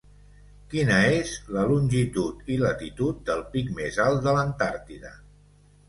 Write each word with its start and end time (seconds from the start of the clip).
Quina 0.71 0.95
és 1.17 1.33
la 1.57 1.67
longitud 1.73 2.51
i 2.55 2.59
latitud 2.65 3.23
del 3.31 3.47
pic 3.55 3.73
més 3.81 4.05
alt 4.09 4.29
de 4.29 4.39
l'Antàrtida? 4.41 5.19